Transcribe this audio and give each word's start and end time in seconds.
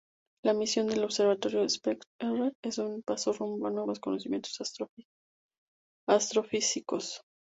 La 0.43 0.55
misión 0.55 0.87
del 0.87 1.03
observatorio 1.03 1.69
Spektr-R 1.69 2.53
es 2.63 2.79
un 2.79 3.03
paso 3.03 3.33
rumbo 3.33 3.67
a 3.67 3.69
nuevos 3.69 3.99
conocimientos 3.99 4.59
astrofísicos. 6.09 7.21